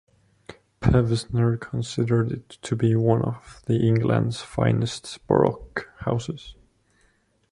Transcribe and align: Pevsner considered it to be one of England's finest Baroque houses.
Pevsner 0.79 1.57
considered 1.61 2.31
it 2.31 2.49
to 2.63 2.75
be 2.75 2.95
one 2.95 3.21
of 3.21 3.61
England's 3.69 4.41
finest 4.41 5.19
Baroque 5.27 5.87
houses. 5.99 6.55